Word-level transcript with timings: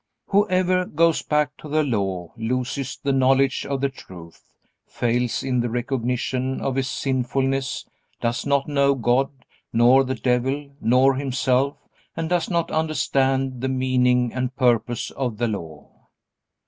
Whoever 0.29 0.85
goes 0.85 1.21
back 1.21 1.55
to 1.57 1.69
the 1.69 1.83
Law 1.83 2.33
loses 2.35 2.97
the 2.97 3.13
knowledge 3.13 3.67
of 3.67 3.81
the 3.81 3.89
truth, 3.89 4.41
fails 4.87 5.43
in 5.43 5.59
the 5.59 5.69
recognition 5.69 6.59
of 6.59 6.75
his 6.75 6.89
sinfulness, 6.89 7.85
does 8.19 8.43
not 8.43 8.67
know 8.67 8.95
God, 8.95 9.29
nor 9.71 10.03
the 10.03 10.15
devil, 10.15 10.71
nor 10.81 11.13
himself, 11.13 11.77
and 12.17 12.29
does 12.31 12.49
not 12.49 12.71
understand 12.71 13.61
the 13.61 13.69
meaning 13.69 14.33
and 14.33 14.55
purpose 14.55 15.11
of 15.11 15.37
the 15.37 15.47
Law. 15.47 15.91